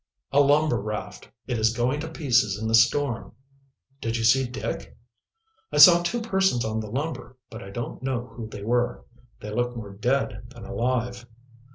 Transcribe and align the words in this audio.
"A 0.31 0.39
lumber 0.39 0.81
raft. 0.81 1.29
It 1.45 1.59
is 1.59 1.77
going 1.77 1.99
to 1.99 2.07
pieces 2.09 2.57
in 2.59 2.67
the 2.67 2.73
storm." 2.73 3.33
"Did 4.01 4.17
you 4.17 4.23
see 4.23 4.47
Dick?" 4.47 4.97
"I 5.71 5.77
saw 5.77 6.01
two 6.01 6.23
persons 6.23 6.65
on 6.65 6.79
the 6.79 6.89
lumber, 6.89 7.37
but 7.51 7.61
I 7.61 7.69
don't 7.69 8.01
know 8.01 8.25
who 8.25 8.47
they 8.47 8.63
were. 8.63 9.05
They 9.41 9.51
looked 9.51 9.77
more 9.77 9.93
dead 9.93 10.49
than 10.55 10.65
alive." 10.65 11.27